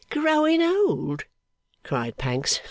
'Growing 0.09 0.63
old?' 0.63 1.25
cried 1.83 2.17
Pancks. 2.17 2.59